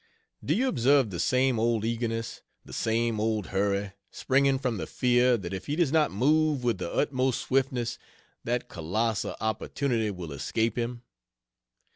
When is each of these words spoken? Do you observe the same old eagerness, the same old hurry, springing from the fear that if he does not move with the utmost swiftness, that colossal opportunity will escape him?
Do 0.43 0.55
you 0.55 0.67
observe 0.67 1.11
the 1.11 1.19
same 1.19 1.59
old 1.59 1.85
eagerness, 1.85 2.41
the 2.65 2.73
same 2.73 3.19
old 3.19 3.45
hurry, 3.53 3.91
springing 4.09 4.57
from 4.57 4.77
the 4.77 4.87
fear 4.87 5.37
that 5.37 5.53
if 5.53 5.67
he 5.67 5.75
does 5.75 5.91
not 5.91 6.09
move 6.11 6.63
with 6.63 6.79
the 6.79 6.91
utmost 6.91 7.41
swiftness, 7.41 7.99
that 8.43 8.67
colossal 8.67 9.35
opportunity 9.39 10.09
will 10.09 10.31
escape 10.31 10.75
him? 10.75 11.03